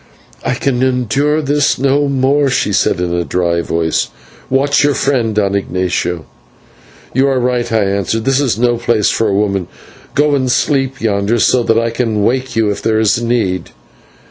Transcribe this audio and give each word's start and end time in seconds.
"I 0.43 0.55
can 0.55 0.81
endure 0.81 1.43
this 1.43 1.77
no 1.77 2.07
more," 2.07 2.49
she 2.49 2.73
said, 2.73 2.99
in 2.99 3.13
a 3.13 3.23
dry 3.23 3.61
voice; 3.61 4.07
"watch 4.49 4.83
your 4.83 4.95
friend, 4.95 5.35
Don 5.35 5.53
Ignatio." 5.53 6.25
"You 7.13 7.27
are 7.27 7.39
right," 7.39 7.71
I 7.71 7.83
answered, 7.83 8.25
"this 8.25 8.39
is 8.39 8.57
no 8.57 8.77
place 8.77 9.11
for 9.11 9.27
a 9.27 9.35
woman. 9.35 9.67
Go 10.15 10.33
and 10.33 10.51
sleep 10.51 11.01
yonder, 11.01 11.37
so 11.37 11.61
that 11.61 11.77
I 11.77 11.91
can 11.91 12.23
wake 12.23 12.55
you 12.55 12.71
if 12.71 12.81
there 12.81 12.99
is 12.99 13.21
need." 13.21 13.69